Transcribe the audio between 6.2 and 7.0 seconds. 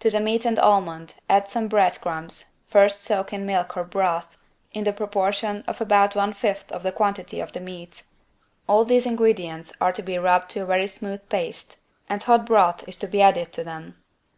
fifth of the